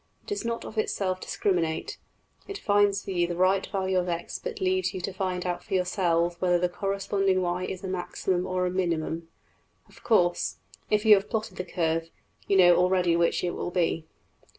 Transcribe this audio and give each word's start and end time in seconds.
It 0.23 0.29
does 0.29 0.43
not 0.43 0.65
of 0.65 0.79
itself 0.79 1.19
discriminate; 1.21 1.99
it 2.47 2.57
finds 2.57 3.03
for 3.05 3.11
you 3.11 3.27
the 3.27 3.35
right 3.35 3.63
value 3.67 3.99
of~$x$ 3.99 4.39
but 4.43 4.59
leaves 4.59 4.95
you 4.95 5.01
to 5.01 5.13
find 5.13 5.45
out 5.45 5.63
for 5.63 5.75
yourselves 5.75 6.37
whether 6.39 6.57
the 6.57 6.67
corresponding~$y$ 6.69 7.65
is 7.65 7.83
a 7.83 7.87
maximum 7.87 8.47
or 8.47 8.65
a 8.65 8.71
minimum. 8.71 9.27
Of 9.87 10.01
course, 10.01 10.57
if 10.89 11.05
you 11.05 11.13
have 11.13 11.29
plotted 11.29 11.57
the 11.57 11.63
curve, 11.65 12.09
you 12.47 12.57
know 12.57 12.77
already 12.77 13.15
which 13.15 13.43
it 13.43 13.51
will 13.51 13.69
be. 13.69 14.07